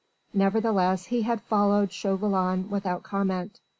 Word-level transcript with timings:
Nevertheless 0.33 1.05
he 1.05 1.21
had 1.21 1.41
followed 1.43 1.91
Chauvelin 1.93 2.71
without 2.71 3.03
comment. 3.03 3.59